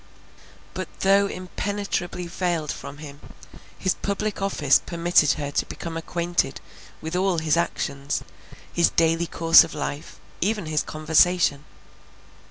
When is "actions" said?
7.55-8.23